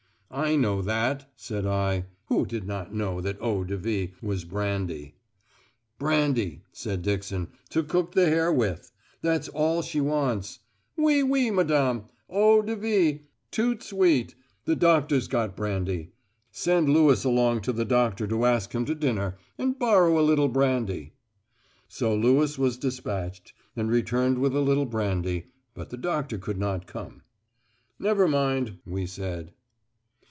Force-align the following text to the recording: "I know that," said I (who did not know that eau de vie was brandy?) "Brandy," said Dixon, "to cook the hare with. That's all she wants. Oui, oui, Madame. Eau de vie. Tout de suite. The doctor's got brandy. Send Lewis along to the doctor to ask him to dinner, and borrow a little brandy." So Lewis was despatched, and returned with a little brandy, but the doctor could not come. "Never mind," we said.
"I 0.33 0.55
know 0.55 0.81
that," 0.81 1.29
said 1.35 1.65
I 1.65 2.05
(who 2.27 2.45
did 2.45 2.65
not 2.65 2.93
know 2.93 3.19
that 3.19 3.37
eau 3.41 3.65
de 3.65 3.75
vie 3.75 4.13
was 4.21 4.45
brandy?) 4.45 5.15
"Brandy," 5.99 6.61
said 6.71 7.01
Dixon, 7.01 7.49
"to 7.67 7.83
cook 7.83 8.13
the 8.13 8.27
hare 8.29 8.49
with. 8.53 8.93
That's 9.21 9.49
all 9.49 9.81
she 9.81 9.99
wants. 9.99 10.59
Oui, 10.97 11.21
oui, 11.21 11.51
Madame. 11.51 12.05
Eau 12.29 12.61
de 12.61 12.77
vie. 12.77 13.23
Tout 13.51 13.77
de 13.79 13.83
suite. 13.85 14.35
The 14.63 14.77
doctor's 14.77 15.27
got 15.27 15.53
brandy. 15.53 16.13
Send 16.49 16.87
Lewis 16.87 17.25
along 17.25 17.59
to 17.63 17.73
the 17.73 17.83
doctor 17.83 18.25
to 18.25 18.45
ask 18.45 18.71
him 18.73 18.85
to 18.85 18.95
dinner, 18.95 19.37
and 19.57 19.77
borrow 19.77 20.17
a 20.17 20.23
little 20.23 20.47
brandy." 20.47 21.11
So 21.89 22.15
Lewis 22.15 22.57
was 22.57 22.77
despatched, 22.77 23.51
and 23.75 23.91
returned 23.91 24.37
with 24.39 24.55
a 24.55 24.61
little 24.61 24.85
brandy, 24.85 25.47
but 25.73 25.89
the 25.89 25.97
doctor 25.97 26.37
could 26.37 26.57
not 26.57 26.87
come. 26.87 27.21
"Never 27.99 28.29
mind," 28.29 28.77
we 28.85 29.05
said. 29.05 29.51